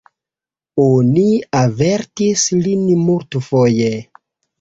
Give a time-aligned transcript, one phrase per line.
[0.85, 1.25] Oni
[1.59, 3.93] avertis lin multfoje!